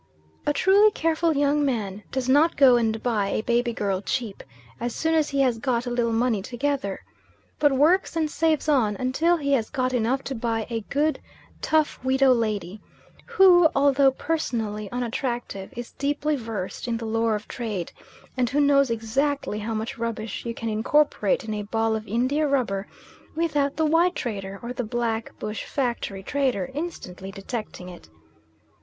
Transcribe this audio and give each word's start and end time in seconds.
A 0.47 0.51
truly 0.53 0.89
careful 0.89 1.37
young 1.37 1.63
man 1.63 2.01
does 2.11 2.27
not 2.27 2.57
go 2.57 2.75
and 2.75 3.03
buy 3.03 3.27
a 3.29 3.43
baby 3.43 3.71
girl 3.71 4.01
cheap, 4.01 4.41
as 4.79 4.95
soon 4.95 5.13
as 5.13 5.29
he 5.29 5.41
has 5.41 5.59
got 5.59 5.85
a 5.85 5.91
little 5.91 6.11
money 6.11 6.41
together; 6.41 7.01
but 7.59 7.71
works 7.71 8.15
and 8.15 8.27
saves 8.27 8.67
on 8.67 8.95
until 8.95 9.37
he 9.37 9.51
has 9.51 9.69
got 9.69 9.93
enough 9.93 10.23
to 10.23 10.33
buy 10.33 10.65
a 10.71 10.79
good, 10.89 11.19
tough 11.61 12.03
widow 12.03 12.33
lady, 12.33 12.81
who, 13.27 13.69
although 13.75 14.09
personally 14.09 14.91
unattractive, 14.91 15.71
is 15.77 15.91
deeply 15.91 16.35
versed 16.35 16.87
in 16.87 16.97
the 16.97 17.05
lore 17.05 17.35
of 17.35 17.47
trade, 17.47 17.91
and 18.35 18.49
who 18.49 18.59
knows 18.59 18.89
exactly 18.89 19.59
how 19.59 19.75
much 19.75 19.99
rubbish 19.99 20.47
you 20.47 20.53
can 20.55 20.67
incorporate 20.67 21.43
in 21.43 21.53
a 21.53 21.61
ball 21.61 21.95
of 21.95 22.07
india 22.07 22.47
rubber, 22.47 22.87
without 23.35 23.75
the 23.75 23.85
white 23.85 24.15
trader, 24.15 24.57
or 24.63 24.73
the 24.73 24.83
black 24.83 25.37
bush 25.37 25.63
factory 25.63 26.23
trader, 26.23 26.71
instantly 26.73 27.29
detecting 27.31 27.87
it. 27.87 28.09